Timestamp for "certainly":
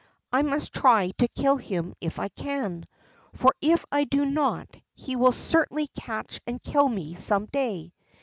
5.31-5.89